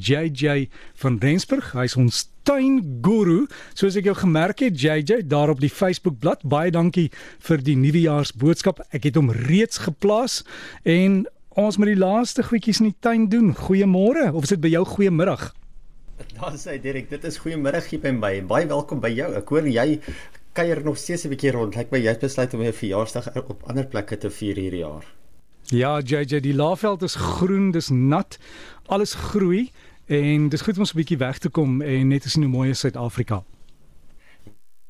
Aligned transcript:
JJ 0.00 0.68
van 1.02 1.18
Rensburg. 1.20 1.72
Hy's 1.76 1.96
ons 2.00 2.24
tuinguru. 2.48 3.44
Soos 3.78 3.98
ek 4.00 4.08
jou 4.10 4.16
gemerk 4.18 4.64
het, 4.64 4.80
JJ, 4.80 5.26
daar 5.28 5.52
op 5.52 5.60
die 5.62 5.72
Facebookblad. 5.72 6.42
Baie 6.48 6.72
dankie 6.74 7.10
vir 7.46 7.62
die 7.64 7.76
nuwejaarsboodskap. 7.78 8.82
Ek 8.96 9.06
het 9.10 9.20
hom 9.20 9.30
reeds 9.46 9.84
geplaas 9.84 10.40
en 10.88 11.24
ons 11.60 11.78
moet 11.80 11.92
die 11.92 12.00
laaste 12.00 12.44
goedjies 12.46 12.80
in 12.80 12.90
die 12.90 12.98
tuin 13.04 13.28
doen. 13.32 13.52
Goeiemôre 13.54 14.30
of 14.32 14.48
is 14.48 14.54
dit 14.56 14.62
by 14.62 14.72
jou 14.72 14.84
goeiemiddag? 14.96 15.50
Daar 16.36 16.56
sê 16.60 16.76
Dirk, 16.82 17.08
dit 17.10 17.24
is 17.24 17.40
goeiemiddag 17.40 17.86
hier 17.90 18.02
by 18.02 18.12
my. 18.16 18.34
Baie 18.48 18.68
welkom 18.70 19.00
by 19.02 19.12
jou. 19.12 19.30
Ek 19.38 19.48
hoor 19.52 19.68
jy 19.68 19.88
kuier 20.56 20.82
nog 20.84 20.98
steeds 20.98 21.24
'n 21.24 21.32
bietjie 21.32 21.52
rond. 21.54 21.76
Lyk 21.76 21.90
my 21.90 21.98
jy 21.98 22.10
het 22.10 22.20
besluit 22.20 22.54
om 22.54 22.62
jou 22.62 22.72
verjaarsdag 22.72 23.34
op 23.36 23.62
ander 23.68 23.86
plekke 23.86 24.18
te 24.18 24.30
vier 24.30 24.56
hierdie 24.56 24.84
jaar. 24.84 25.06
Ja, 25.70 26.00
JJ, 26.00 26.40
die 26.40 26.54
laafveld 26.54 27.02
is 27.02 27.14
groen, 27.14 27.70
dis 27.70 27.88
nat. 27.88 28.38
Alles 28.86 29.14
groei 29.14 29.70
en 30.10 30.48
dis 30.50 30.62
goed 30.66 30.74
om 30.74 30.82
ons 30.82 30.92
'n 30.92 30.98
bietjie 30.98 31.18
weg 31.18 31.38
te 31.38 31.48
kom 31.48 31.82
en 31.82 32.08
net 32.08 32.22
te 32.22 32.30
sien 32.30 32.42
hoe 32.42 32.50
mooi 32.50 32.70
is 32.70 32.78
Suid-Afrika. 32.78 33.44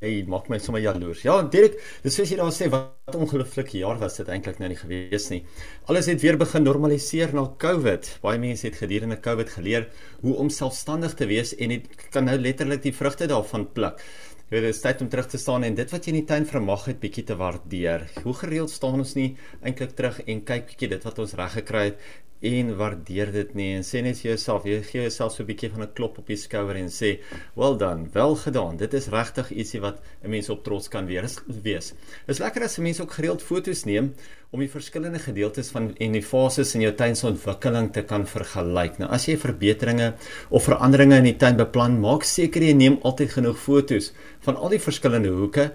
Hey, 0.00 0.24
maak 0.26 0.48
my 0.48 0.58
sommer 0.58 0.80
jaloers. 0.80 1.22
Ja, 1.22 1.42
Dirk, 1.42 1.74
dis 2.02 2.14
soos 2.14 2.30
jy 2.30 2.36
daar 2.36 2.52
sê 2.52 2.70
wat 2.72 3.14
ongelooflike 3.14 3.76
jaar 3.78 3.98
was 3.98 4.16
dit 4.16 4.28
eintlik 4.28 4.58
nou 4.58 4.68
nie 4.68 4.78
gewees 4.78 5.28
nie. 5.28 5.44
Alles 5.84 6.06
het 6.06 6.22
weer 6.22 6.38
begin 6.38 6.64
normaliseer 6.64 7.34
na 7.34 7.44
COVID. 7.58 8.08
Baie 8.22 8.38
mense 8.38 8.66
het 8.66 8.76
gedurende 8.80 9.20
COVID 9.20 9.50
geleer 9.50 9.90
hoe 10.22 10.34
om 10.36 10.48
selfstandig 10.48 11.14
te 11.14 11.26
wees 11.26 11.52
en 11.54 11.68
dit 11.68 11.86
kan 12.10 12.24
nou 12.24 12.38
letterlik 12.38 12.82
die 12.82 12.94
vrugte 12.96 13.26
daarvan 13.26 13.68
pluk. 13.72 14.00
Jy 14.48 14.56
weet, 14.56 14.62
dit 14.62 14.74
is 14.74 14.80
tyd 14.80 15.00
om 15.00 15.08
terug 15.08 15.26
te 15.26 15.38
staan 15.38 15.64
en 15.64 15.74
dit 15.74 15.90
wat 15.90 16.04
jy 16.04 16.14
in 16.14 16.20
die 16.22 16.28
tuin 16.32 16.46
vermag 16.46 16.84
het 16.86 17.00
bietjie 17.00 17.24
te 17.24 17.36
waardeer. 17.36 18.08
Hoe 18.24 18.34
gereeld 18.40 18.70
staan 18.70 18.94
ons 19.04 19.14
nie 19.14 19.36
eintlik 19.60 19.92
terug 20.00 20.24
en 20.24 20.44
kyk 20.44 20.66
bietjie 20.72 20.88
dit 20.88 21.04
wat 21.04 21.18
ons 21.18 21.34
reg 21.34 21.52
gekry 21.60 21.84
het 21.90 22.00
en 22.40 22.72
waardeer 22.76 23.32
dit 23.34 23.54
nie 23.54 23.68
en 23.76 23.82
sê 23.84 24.00
net 24.04 24.16
vir 24.20 24.30
jouself, 24.30 24.64
jy 24.64 24.80
gee 24.86 25.02
jouself 25.04 25.34
so 25.34 25.42
'n 25.42 25.46
bietjie 25.46 25.70
van 25.70 25.82
'n 25.82 25.92
klop 25.94 26.18
op 26.18 26.26
die 26.26 26.36
skouer 26.36 26.76
en 26.76 26.88
sê, 26.88 27.20
"Well 27.54 27.76
done, 27.76 28.08
wel 28.12 28.34
gedaan. 28.36 28.76
Dit 28.76 28.94
is 28.94 29.08
regtig 29.08 29.50
ietsie 29.50 29.80
wat 29.80 30.00
'n 30.24 30.30
mens 30.30 30.48
op 30.48 30.64
trots 30.64 30.88
kan 30.88 31.06
wees." 31.06 31.38
Wees. 31.62 31.92
Is 32.26 32.38
lekker 32.38 32.62
as 32.62 32.78
'n 32.78 32.82
mens 32.82 33.00
ook 33.00 33.12
gereeld 33.12 33.42
foto's 33.42 33.84
neem 33.84 34.14
om 34.50 34.58
die 34.60 34.70
verskillende 34.70 35.18
gedeeltes 35.22 35.68
van 35.70 35.92
en 36.02 36.12
die 36.12 36.22
fases 36.22 36.74
in 36.74 36.80
jou 36.80 36.92
tuin 36.98 37.14
se 37.16 37.26
ontwikkeling 37.28 37.92
te 37.92 38.02
kan 38.02 38.26
vergelyk. 38.26 38.98
Nou 38.98 39.10
as 39.14 39.26
jy 39.26 39.36
verbeteringe 39.38 40.14
of 40.50 40.64
veranderinge 40.64 41.16
in 41.16 41.24
die 41.24 41.36
tuin 41.36 41.56
beplan, 41.56 42.00
maak 42.00 42.26
seker 42.26 42.62
jy 42.62 42.72
neem 42.72 42.98
altyd 43.02 43.30
genoeg 43.30 43.58
foto's 43.58 44.12
van 44.40 44.56
al 44.56 44.68
die 44.68 44.82
verskillende 44.82 45.28
hoeke 45.28 45.70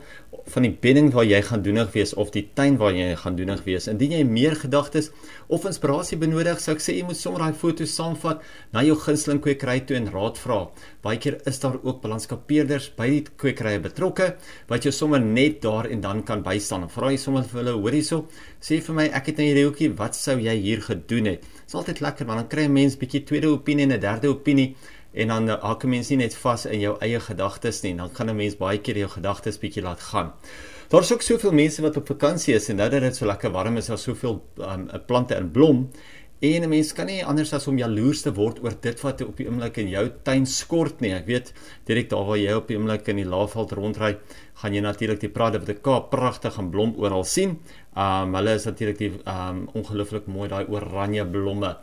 van 0.53 0.65
die 0.65 0.73
bedding 0.81 1.09
waar 1.13 1.25
jy 1.25 1.39
gaan 1.47 1.63
doenig 1.65 1.89
wees 1.95 2.13
of 2.21 2.29
die 2.33 2.43
tuin 2.57 2.77
waar 2.77 2.93
jy 2.93 3.15
gaan 3.17 3.37
doenig 3.37 3.63
wees. 3.65 3.87
Indien 3.89 4.13
jy 4.13 4.21
meer 4.27 4.55
gedagtes 4.59 5.09
of 5.47 5.65
inspirasie 5.65 6.19
benodig, 6.21 6.59
sou 6.61 6.75
ek 6.75 6.83
sê 6.85 6.95
jy 6.97 7.05
moet 7.07 7.17
sommer 7.17 7.41
daai 7.41 7.57
foto's 7.57 7.95
saamvat 7.97 8.43
na 8.75 8.83
jou 8.85 8.97
gunsteling 8.99 9.41
kwekery 9.41 9.79
toe 9.87 9.97
en 9.97 10.11
raad 10.13 10.37
vra. 10.41 10.59
Baie 11.05 11.19
keer 11.21 11.39
is 11.49 11.59
daar 11.63 11.79
ook 11.81 12.01
belandskapeerders 12.03 12.91
by 12.97 13.09
die 13.09 13.23
kwekerye 13.25 13.81
betrokke 13.83 14.31
wat 14.69 14.85
jy 14.85 14.93
sommer 14.93 15.23
net 15.23 15.61
daar 15.65 15.89
en 15.89 16.03
dan 16.05 16.21
kan 16.27 16.45
bystaan. 16.45 16.89
Vra 16.93 17.11
jy 17.13 17.21
sommer 17.21 17.47
vir 17.49 17.63
hulle, 17.63 17.77
hoor 17.81 17.97
hierso, 17.97 18.25
sê 18.61 18.79
vir 18.85 18.99
my, 18.99 19.07
ek 19.17 19.31
het 19.31 19.41
nou 19.41 19.49
hierdie 19.49 19.65
hoekie, 19.65 19.91
wat 19.97 20.17
sou 20.17 20.37
jy 20.41 20.55
hier 20.61 20.85
gedoen 20.85 21.33
het? 21.33 21.41
Dit 21.65 21.73
is 21.73 21.79
altyd 21.79 22.03
lekker 22.05 22.29
want 22.29 22.43
dan 22.43 22.49
kry 22.49 22.67
'n 22.67 22.73
mens 22.73 22.95
bietjie 22.95 23.25
tweede 23.25 23.49
opinie 23.49 23.85
en 23.85 23.93
'n 23.93 23.99
derde 23.99 24.29
opinie 24.29 24.75
en 25.15 25.27
dan 25.27 25.47
haak 25.49 25.83
'n 25.83 25.89
mens 25.89 26.09
nie 26.09 26.17
net 26.17 26.35
vas 26.35 26.65
in 26.65 26.79
jou 26.79 26.97
eie 26.99 27.19
gedagtes 27.19 27.81
nie, 27.81 27.95
dan 27.95 28.09
gaan 28.13 28.29
'n 28.29 28.35
mens 28.35 28.57
baie 28.57 28.79
keer 28.79 28.97
jou 28.97 29.09
gedagtes 29.09 29.59
bietjie 29.59 29.83
laat 29.83 29.99
gaan. 29.99 30.33
Daar's 30.89 31.11
ook 31.11 31.21
soveel 31.21 31.51
mense 31.51 31.81
wat 31.81 31.97
op 31.97 32.07
vakansie 32.07 32.53
is 32.53 32.69
en 32.69 32.75
nou 32.75 32.89
dat 32.89 33.01
dit 33.01 33.15
so 33.15 33.25
lekker 33.25 33.51
warm 33.51 33.77
is, 33.77 33.85
daar's 33.85 34.03
soveel 34.03 34.43
um, 34.57 34.89
plante 35.05 35.35
in 35.35 35.51
blom 35.51 35.89
en 36.53 36.63
'n 36.63 36.69
mens 36.69 36.93
kan 36.93 37.07
nie 37.07 37.25
anders 37.25 37.53
as 37.53 37.67
om 37.67 37.77
jaloers 37.77 38.21
te 38.21 38.31
word 38.33 38.59
oor 38.63 38.73
dit 38.81 39.01
wat 39.01 39.21
op 39.21 39.37
die 39.37 39.47
oomblik 39.47 39.77
in 39.77 39.89
jou 39.89 40.11
tuin 40.23 40.45
skort 40.45 41.01
nie. 41.01 41.13
Ek 41.13 41.25
weet 41.25 41.53
direk 41.87 42.09
daar 42.09 42.25
waar 42.25 42.37
jy 42.37 42.53
op 42.53 42.67
die 42.67 42.77
oomblik 42.77 43.07
in 43.07 43.15
die 43.15 43.25
laafveld 43.25 43.71
rondry, 43.71 44.17
gaan 44.55 44.73
jy 44.73 44.81
natuurlik 44.81 45.19
die 45.19 45.29
Prade 45.29 45.59
wat 45.59 45.69
'n 45.69 45.81
Kaap 45.81 46.11
pragtig 46.11 46.57
en 46.59 46.69
blom 46.69 46.93
oral 46.97 47.23
sien. 47.23 47.59
Um 47.95 48.35
hulle 48.35 48.53
is 48.55 48.65
natuurlik 48.65 48.97
die 48.97 49.11
um 49.25 49.69
ongelooflik 49.73 50.27
mooi 50.27 50.49
daai 50.49 50.65
oranje 50.67 51.25
blomme. 51.25 51.77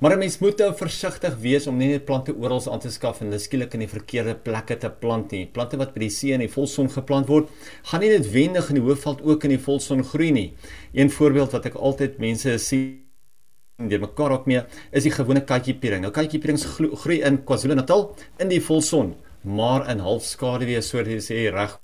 Maar 0.00 0.12
'n 0.12 0.18
mens 0.18 0.38
moet 0.38 0.58
nou 0.58 0.74
versigtig 0.74 1.36
wees 1.40 1.66
om 1.66 1.76
nie 1.76 1.88
net 1.88 2.04
plante 2.04 2.34
oral 2.34 2.60
aan 2.72 2.80
te 2.80 2.90
skaf 2.90 3.20
en 3.20 3.26
hulle 3.26 3.38
skielik 3.38 3.74
in 3.74 3.80
die 3.80 3.88
verkeerde 3.88 4.34
plekke 4.34 4.78
te 4.78 4.90
plant 4.90 5.30
nie. 5.30 5.46
Plante 5.46 5.76
wat 5.76 5.94
by 5.94 6.00
die 6.00 6.10
see 6.10 6.32
en 6.32 6.40
die 6.40 6.48
volson 6.48 6.88
geplant 6.90 7.28
word, 7.28 7.48
gaan 7.82 8.00
nie 8.00 8.10
noodwendig 8.10 8.68
in 8.68 8.74
die 8.74 8.84
hoofveld 8.84 9.22
ook 9.22 9.44
in 9.44 9.50
die 9.50 9.64
volson 9.64 10.04
groei 10.04 10.32
nie. 10.32 10.54
Een 10.92 11.10
voorbeeld 11.10 11.52
wat 11.52 11.66
ek 11.66 11.74
altyd 11.74 12.18
mense 12.18 12.58
sien 12.58 13.01
deur 13.78 14.02
mekaar 14.02 14.36
ook 14.36 14.46
mee 14.46 14.62
is 14.92 15.06
die 15.06 15.14
gewone 15.14 15.44
katjiepiering. 15.48 16.04
Nou 16.04 16.12
katjiepierings 16.14 16.66
groei 16.76 17.20
in 17.26 17.42
KwaZulu-Natal 17.46 18.10
in 18.42 18.52
die 18.52 18.60
volson, 18.62 19.14
maar 19.42 19.88
in 19.90 20.02
halfskaduwee 20.04 20.82
soos 20.84 21.08
jy 21.08 21.22
sê 21.24 21.46
reg 21.54 21.78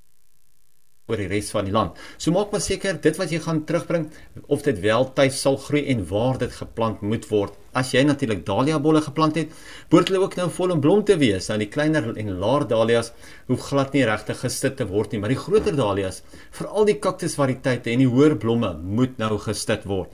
oor 1.09 1.16
die 1.16 1.28
res 1.31 1.49
van 1.54 1.65
die 1.65 1.72
land. 1.72 1.97
So 2.21 2.34
maak 2.34 2.53
maar 2.53 2.60
seker 2.60 2.99
dit 3.00 3.16
wat 3.16 3.31
jy 3.32 3.38
gaan 3.41 3.62
terugbring 3.65 4.10
of 4.53 4.60
dit 4.66 4.76
wel 4.82 5.09
tuis 5.16 5.38
sal 5.41 5.56
groei 5.56 5.87
en 5.94 6.04
waar 6.10 6.37
dit 6.43 6.53
geplant 6.53 7.00
moet 7.00 7.25
word. 7.31 7.54
As 7.72 7.94
jy 7.94 8.03
natuurlik 8.05 8.44
dahlia 8.44 8.76
bolle 8.82 9.00
geplant 9.00 9.38
het, 9.41 9.55
behoort 9.88 10.12
hulle 10.12 10.20
ook 10.26 10.37
nou 10.37 10.50
vol 10.53 10.76
in 10.76 10.84
blom 10.84 11.05
te 11.09 11.16
wees. 11.16 11.49
Nou 11.49 11.56
die 11.62 11.70
kleiner 11.72 12.10
en 12.12 12.34
laer 12.43 12.69
dahlias 12.69 13.15
hoef 13.49 13.70
glad 13.70 13.97
nie 13.97 14.05
regtig 14.05 14.43
gestit 14.44 14.76
te 14.76 14.88
word 14.91 15.15
nie, 15.16 15.22
maar 15.22 15.32
die 15.32 15.41
groter 15.41 15.76
dahlias, 15.78 16.20
veral 16.53 16.88
die 16.88 16.99
kaktusvariëteite 17.00 17.94
en 17.94 18.05
die 18.05 18.12
hoër 18.12 18.37
blomme 18.37 18.75
moet 18.76 19.16
nou 19.22 19.38
gestit 19.49 19.88
word. 19.88 20.12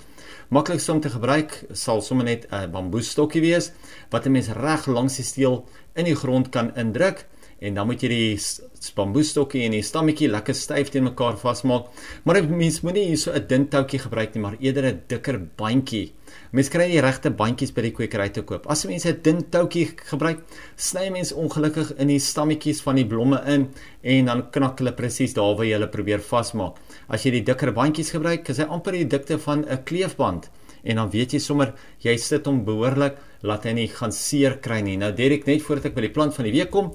Maklikste 0.49 0.93
om 0.93 1.01
te 1.01 1.11
gebruik 1.11 1.65
sal 1.73 2.03
sommer 2.03 2.25
net 2.25 2.47
'n 2.51 2.71
bamboestokkie 2.71 3.41
wees 3.41 3.73
wat 4.11 4.27
'n 4.27 4.33
mens 4.33 4.49
reg 4.49 4.87
langs 4.87 5.17
die 5.17 5.25
steel 5.25 5.65
in 5.95 6.05
die 6.05 6.17
grond 6.17 6.49
kan 6.49 6.75
indruk 6.77 7.27
en 7.64 7.78
dan 7.78 7.88
moet 7.88 8.02
jy 8.04 8.10
die 8.12 8.92
bamboestokkie 8.97 9.62
en 9.64 9.76
die 9.76 9.84
stammetjie 9.84 10.28
lekker 10.28 10.56
styf 10.56 10.91
teen 10.92 11.06
mekaar 11.06 11.38
vasmaak. 11.41 11.88
Maar 12.25 12.42
mens 12.48 12.82
moenie 12.84 13.06
hier 13.08 13.20
so 13.20 13.32
'n 13.32 13.47
dun 13.48 13.69
toutjie 13.69 14.00
gebruik 14.00 14.34
nie, 14.34 14.42
maar 14.42 14.56
eerder 14.60 14.84
'n 14.84 15.02
dikker 15.08 15.38
bandjie. 15.56 16.12
Mens 16.52 16.69
kry 16.69 16.88
die 16.91 17.00
regte 17.00 17.30
bandjies 17.30 17.72
by 17.72 17.82
die 17.82 17.92
kwekery 17.92 18.28
te 18.32 18.42
koop. 18.42 18.66
As 18.66 18.84
mense 18.84 19.08
'n 19.08 19.20
dun 19.22 19.42
toutjie 19.50 19.86
gebruik, 20.10 20.41
sny 20.76 21.10
mense 21.10 21.34
ongelukkig 21.34 21.94
in 21.98 22.08
die 22.08 22.19
stammetjies 22.19 22.82
van 22.82 22.97
die 22.97 23.06
blomme 23.06 23.42
in 23.47 23.69
en 24.02 24.25
dan 24.26 24.50
knak 24.50 24.78
hulle 24.78 24.92
presies 24.92 25.34
daar 25.34 25.56
waar 25.56 25.66
jy 25.66 25.72
hulle 25.72 25.88
probeer 25.88 26.20
vasmaak. 26.20 26.76
As 27.08 27.25
jy 27.25 27.31
die 27.31 27.42
dikker 27.42 27.72
bandjies 27.72 28.10
gebruik, 28.10 28.48
is 28.48 28.58
hy 28.58 28.64
amper 28.64 28.92
die 28.92 29.04
dikte 29.06 29.38
van 29.38 29.64
'n 29.64 29.84
kleefband 29.84 30.50
en 30.84 30.96
dan 30.96 31.10
weet 31.10 31.34
jy 31.34 31.41
sommer 31.41 31.72
jy 32.04 32.16
sit 32.20 32.46
hom 32.46 32.62
behoorlik 32.64 33.16
laat 33.44 33.66
hy 33.69 33.72
nie 33.76 33.88
gaan 33.88 34.12
seer 34.12 34.58
kry 34.64 34.81
nie. 34.84 34.96
Nou 35.00 35.12
Derek 35.16 35.46
net 35.46 35.64
voordat 35.64 35.91
ek 35.91 35.94
by 35.94 36.06
die 36.06 36.14
plant 36.14 36.36
van 36.36 36.48
die 36.48 36.54
week 36.54 36.70
kom, 36.72 36.92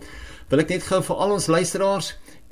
wil 0.49 0.63
ek 0.63 0.71
net 0.73 0.85
gou 0.87 0.97
vir 1.05 1.19
al 1.21 1.35
ons 1.35 1.45
luisteraars 1.45 2.07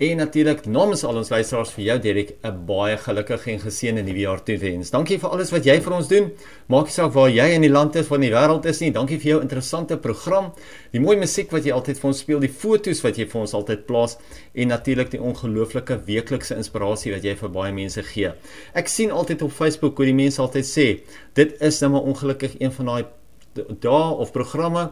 en 0.06 0.20
natuurlik 0.22 0.68
namens 0.70 1.02
al 1.08 1.18
ons 1.18 1.32
luisteraars 1.34 1.72
vir 1.74 1.84
jou 1.88 1.96
Derek 2.04 2.36
'n 2.46 2.66
baie 2.68 2.98
gelukkige 2.98 3.52
en 3.52 3.60
geseënde 3.60 4.04
nuwe 4.06 4.20
jaar 4.20 4.44
toewens. 4.44 4.92
Dankie 4.92 5.18
vir 5.18 5.30
alles 5.30 5.52
wat 5.52 5.66
jy 5.66 5.82
vir 5.82 5.94
ons 5.94 6.08
doen. 6.08 6.32
Maak 6.70 6.86
nie 6.86 6.92
saak 6.92 7.14
waar 7.14 7.30
jy 7.30 7.56
in 7.56 7.62
die 7.62 7.72
land 7.72 7.96
is 7.96 8.06
van 8.06 8.22
die 8.22 8.30
wêreld 8.30 8.66
is 8.66 8.80
nie. 8.82 8.92
Dankie 8.92 9.18
vir 9.18 9.32
jou 9.32 9.42
interessante 9.42 9.98
program. 9.98 10.54
Die 10.92 11.00
mooi 11.00 11.18
musiek 11.18 11.52
wat 11.52 11.66
jy 11.66 11.72
altyd 11.72 11.98
vir 11.98 12.08
ons 12.08 12.20
speel, 12.20 12.40
die 12.40 12.48
foto's 12.48 13.02
wat 13.04 13.18
jy 13.18 13.26
vir 13.26 13.42
ons 13.42 13.54
altyd 13.54 13.88
plaas 13.88 14.18
en 14.54 14.68
natuurlik 14.68 15.10
die 15.10 15.22
ongelooflike 15.22 16.06
weeklikse 16.06 16.56
inspirasie 16.56 17.14
wat 17.14 17.24
jy 17.24 17.36
vir 17.36 17.50
baie 17.50 17.74
mense 17.74 18.04
gee. 18.04 18.32
Ek 18.76 18.88
sien 18.88 19.12
altyd 19.12 19.42
op 19.42 19.52
Facebook 19.52 19.98
hoe 19.98 20.06
die 20.06 20.14
mense 20.14 20.42
altyd 20.42 20.66
sê, 20.66 21.02
dit 21.34 21.62
is 21.62 21.82
nou 21.82 21.92
maar 21.92 22.04
ongelukkig 22.04 22.62
een 22.62 22.72
van 22.72 22.86
daai 22.86 23.06
dae 23.58 24.12
of 24.22 24.32
programme 24.36 24.84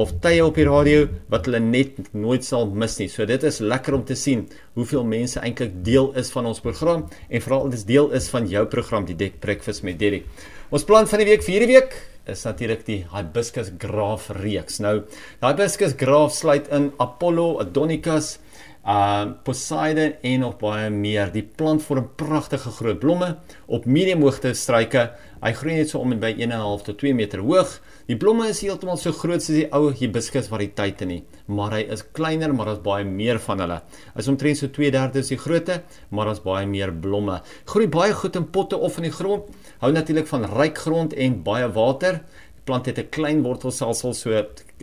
of 0.00 0.12
tye 0.24 0.40
op 0.44 0.56
die 0.56 0.66
radio 0.68 1.08
wat 1.32 1.48
hulle 1.48 1.60
net 1.60 1.98
nooit 2.14 2.44
sal 2.46 2.70
mis 2.70 2.96
nie. 3.00 3.08
So 3.12 3.26
dit 3.28 3.42
is 3.44 3.60
lekker 3.60 3.96
om 3.98 4.04
te 4.08 4.16
sien 4.18 4.46
hoeveel 4.78 5.04
mense 5.08 5.40
eintlik 5.42 5.74
deel 5.84 6.12
is 6.20 6.32
van 6.32 6.48
ons 6.48 6.62
program 6.64 7.08
en 7.28 7.44
veral 7.44 7.68
dit 7.74 7.84
deel 7.90 8.10
is 8.16 8.30
van 8.32 8.48
jou 8.48 8.64
program 8.72 9.08
die 9.08 9.18
Deck 9.18 9.40
Breakfast 9.44 9.84
met 9.84 9.98
Derek. 10.00 10.28
Ons 10.72 10.86
plan 10.88 11.08
van 11.08 11.20
die 11.20 11.28
week 11.28 11.44
vir 11.44 11.56
hierdie 11.56 11.74
week 11.74 11.98
is 12.30 12.44
natuurlik 12.46 12.84
die 12.86 13.00
Hibiscus 13.10 13.72
Graaf 13.82 14.28
reeks. 14.38 14.78
Nou, 14.80 15.00
die 15.02 15.48
Hibiscus 15.48 15.96
Graaf 15.98 16.32
sluit 16.36 16.70
in 16.70 16.92
Apollo, 17.02 17.58
Adonicus, 17.60 18.36
uh 18.82 19.30
Poseidon 19.44 20.16
en 20.22 20.40
nog 20.40 20.56
baie 20.58 20.90
meer. 20.90 21.30
Die 21.30 21.44
plant 21.44 21.82
vorm 21.86 22.08
pragtige 22.18 22.70
groot 22.74 22.98
blomme 22.98 23.36
op 23.66 23.86
medium 23.86 24.24
hoogte 24.26 24.54
struike. 24.58 25.10
Hy 25.42 25.52
groei 25.58 25.76
net 25.76 25.90
so 25.90 26.00
om 26.02 26.14
en 26.14 26.20
by 26.22 26.32
1.5 26.34 26.82
tot 26.88 26.98
2 26.98 27.14
meter 27.14 27.42
hoog. 27.46 27.76
Die 28.08 28.16
blomme 28.18 28.48
is 28.50 28.60
heeltemal 28.64 28.98
so 28.98 29.14
groot 29.14 29.42
soos 29.42 29.60
die 29.60 29.68
ou 29.74 29.92
hibiscus 29.94 30.50
variëteite 30.50 31.06
nie, 31.06 31.20
maar 31.46 31.76
hy 31.76 31.84
is 31.94 32.02
kleiner, 32.14 32.50
maar 32.54 32.72
daar's 32.72 32.82
baie 32.82 33.06
meer 33.06 33.38
van 33.44 33.62
hulle. 33.62 33.78
Hy 34.14 34.24
is 34.24 34.30
omtrent 34.32 34.58
so 34.58 34.66
2/3 34.66 35.28
die 35.30 35.38
grootte, 35.38 35.82
maar 36.10 36.26
daar's 36.26 36.42
baie 36.42 36.66
meer 36.66 36.92
blomme. 36.92 37.40
Groei 37.64 37.86
baie 37.86 38.12
goed 38.12 38.36
in 38.36 38.50
potte 38.50 38.76
of 38.76 38.96
in 38.98 39.04
die 39.04 39.14
grond. 39.14 39.46
Hou 39.78 39.92
natuurlik 39.92 40.26
van 40.26 40.44
ryk 40.44 40.78
grond 40.78 41.14
en 41.14 41.42
baie 41.42 41.70
water. 41.70 42.22
Die 42.54 42.64
plant 42.64 42.86
het 42.86 42.98
'n 42.98 43.10
klein 43.10 43.42
wortelstelsel 43.42 44.14
so 44.14 44.30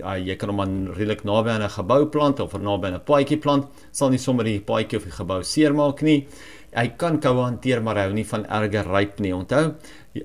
uh, 0.03 0.15
jy 0.17 0.35
kan 0.39 0.49
hom 0.49 0.61
aan 0.63 0.77
redelik 0.95 1.25
naby 1.27 1.49
aan 1.49 1.63
'n 1.63 1.69
gebou 1.69 2.05
plant 2.05 2.39
of 2.39 2.53
naby 2.53 2.87
aan 2.87 2.99
'n 2.99 3.05
paadjie 3.05 3.37
plant. 3.37 3.67
Sal 3.91 4.09
nie 4.09 4.17
sommer 4.17 4.45
die 4.45 4.59
paadjie 4.59 4.97
of 4.97 5.03
die 5.03 5.11
gebou 5.11 5.43
seermaak 5.43 6.01
nie. 6.01 6.27
Hy 6.69 6.87
kan 7.01 7.19
koue 7.19 7.41
hanteer, 7.41 7.81
maar 7.81 7.97
hy 7.97 8.03
hou 8.07 8.13
nie 8.13 8.25
van 8.29 8.45
erge 8.45 8.83
ryp 8.85 9.19
nie. 9.19 9.33
Onthou, 9.33 9.73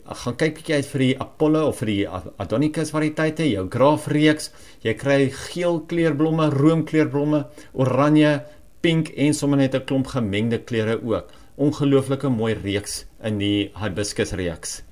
gaan 0.05 0.37
kyk 0.37 0.55
bietjie 0.59 0.75
uit 0.75 0.87
vir 0.87 0.99
die 0.99 1.17
Apollo 1.19 1.69
of 1.69 1.79
vir 1.81 1.87
die 1.87 2.07
Adonicus 2.39 2.93
variëteite, 2.93 3.47
jou 3.49 3.69
Graaf 3.73 4.09
reeks. 4.09 4.51
Jy 4.85 4.95
kry 4.95 5.31
geel 5.31 5.81
kleurblomme, 5.89 6.51
roomkleurblomme, 6.53 7.47
oranje, 7.73 8.43
pink 8.85 9.15
en 9.17 9.33
sommer 9.33 9.57
net 9.57 9.75
'n 9.75 9.87
klomp 9.89 10.07
gemengde 10.07 10.59
kleure 10.59 11.01
ook. 11.03 11.33
Ongelooflike 11.57 12.29
mooi 12.29 12.55
reeks 12.55 13.05
in 13.23 13.39
die 13.39 13.71
hibiscus 13.81 14.33
reeks. 14.33 14.83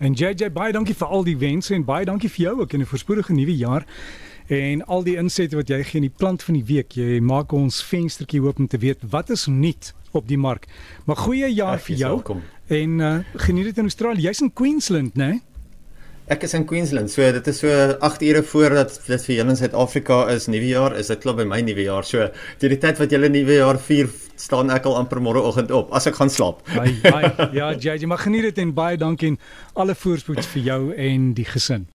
En 0.00 0.12
JJ 0.12 0.48
baie 0.52 0.72
dankie 0.72 0.94
vir 0.96 1.10
al 1.12 1.26
die 1.26 1.36
wense 1.36 1.74
en 1.76 1.82
baie 1.84 2.06
dankie 2.08 2.28
vir 2.32 2.44
jou 2.46 2.60
ook 2.62 2.72
in 2.72 2.80
'n 2.80 2.88
voorspoedige 2.88 3.32
nuwe 3.32 3.56
jaar 3.56 3.84
en 4.46 4.84
al 4.86 5.02
die 5.04 5.16
insette 5.16 5.56
wat 5.56 5.68
jy 5.68 5.82
gee 5.84 6.00
in 6.00 6.08
die 6.08 6.16
plant 6.16 6.42
van 6.42 6.54
die 6.54 6.64
week. 6.64 6.92
Jy 6.92 7.20
maak 7.20 7.52
ons 7.52 7.84
venstertjie 7.84 8.40
oop 8.40 8.58
om 8.58 8.66
te 8.66 8.78
weet 8.78 8.98
wat 9.10 9.30
is 9.30 9.46
nuut 9.46 9.94
op 10.10 10.28
die 10.28 10.38
mark. 10.38 10.66
Maar 11.04 11.16
goeie 11.16 11.54
jaar 11.54 11.76
Ach, 11.76 11.82
vir 11.82 11.96
jou. 11.96 12.14
Welkom. 12.14 12.42
En 12.66 12.98
uh, 12.98 13.18
geniet 13.34 13.64
dit 13.64 13.76
in 13.76 13.82
Australië. 13.82 14.20
Jy's 14.20 14.40
in 14.40 14.52
Queensland, 14.52 15.14
né? 15.14 15.26
Nee? 15.26 15.40
Ek 16.30 16.44
is 16.46 16.52
in 16.54 16.62
Queensland. 16.62 17.10
So 17.10 17.26
dit 17.34 17.48
is 17.50 17.58
so 17.58 17.68
8 18.06 18.22
ure 18.22 18.42
voordat 18.46 18.92
dit 19.02 19.24
vir 19.26 19.34
julle 19.34 19.50
in 19.50 19.58
Suid-Afrika 19.58 20.18
is 20.30 20.46
Nuwejaar. 20.46 20.94
Is 21.00 21.10
dit 21.10 21.18
klop 21.24 21.40
by 21.40 21.46
my 21.50 21.58
Nuwejaar. 21.66 22.06
So 22.06 22.28
die 22.62 22.78
tyd 22.78 23.00
wat 23.02 23.10
julle 23.10 23.26
Nuwejaar 23.34 23.80
vier 23.82 24.06
staan 24.38 24.70
ek 24.70 24.86
al 24.86 24.94
amper 25.00 25.18
môreoggend 25.18 25.74
op 25.74 25.90
as 25.90 26.06
ek 26.06 26.20
gaan 26.20 26.30
slaap. 26.30 26.62
Ai 26.78 26.94
ai 27.10 27.24
ja, 27.58 27.72
JJ, 27.74 28.06
maar 28.06 28.22
geniet 28.22 28.46
dit 28.46 28.62
en 28.62 28.74
baie 28.78 29.00
dankie 29.00 29.32
en 29.32 29.40
alle 29.74 29.98
voorspoed 29.98 30.46
vir 30.54 30.68
jou 30.70 30.80
en 30.94 31.32
die 31.34 31.48
gesin. 31.50 31.88